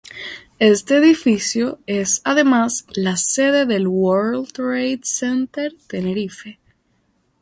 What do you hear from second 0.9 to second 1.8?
edificio